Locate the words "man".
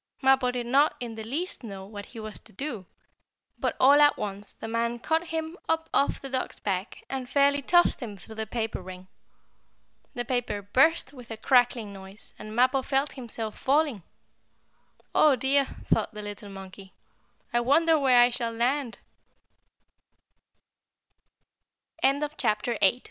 4.67-4.97